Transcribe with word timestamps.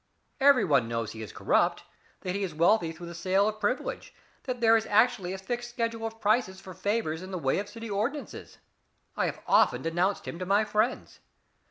Every 0.39 0.65
one 0.65 0.87
knows 0.87 1.11
he 1.11 1.21
is 1.21 1.31
corrupt, 1.31 1.83
that 2.21 2.33
he 2.33 2.41
is 2.41 2.55
wealthy 2.55 2.91
through 2.91 3.05
the 3.05 3.13
sale 3.13 3.47
of 3.47 3.59
privilege, 3.59 4.15
that 4.45 4.59
there 4.59 4.75
is 4.75 4.87
actually 4.87 5.31
a 5.31 5.37
fixed 5.37 5.69
schedule 5.69 6.07
of 6.07 6.19
prices 6.19 6.59
for 6.59 6.73
favors 6.73 7.21
in 7.21 7.29
the 7.29 7.37
way 7.37 7.59
of 7.59 7.69
city 7.69 7.87
ordinances. 7.87 8.57
I 9.15 9.27
have 9.27 9.43
often 9.45 9.83
denounced 9.83 10.27
him 10.27 10.39
to 10.39 10.45
my 10.47 10.65
friends. 10.65 11.19